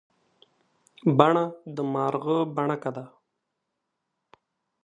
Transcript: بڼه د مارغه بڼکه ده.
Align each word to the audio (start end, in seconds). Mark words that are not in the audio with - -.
بڼه 1.17 1.43
د 1.75 1.77
مارغه 1.93 2.37
بڼکه 2.55 2.91
ده. 2.95 3.05